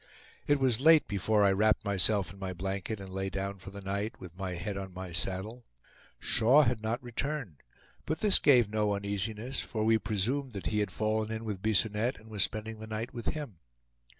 [0.47, 3.81] It was late before I wrapped myself in my blanket and lay down for the
[3.81, 5.63] night, with my head on my saddle.
[6.17, 7.61] Shaw had not returned,
[8.07, 12.17] but this gave no uneasiness, for we presumed that he had fallen in with Bisonette,
[12.19, 13.59] and was spending the night with him.